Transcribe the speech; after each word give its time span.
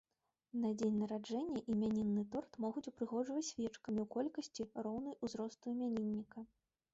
На 0.61 0.69
дзень 0.81 0.95
нараджэння 1.01 1.61
імянінны 1.73 2.23
торт 2.35 2.57
могуць 2.65 2.83
упрыгожваць 2.93 3.45
свечкамі 3.51 3.99
ў 4.05 4.07
колькасці, 4.17 4.67
роўнай 4.89 5.15
узросту 5.29 5.63
імянінніка. 5.75 6.39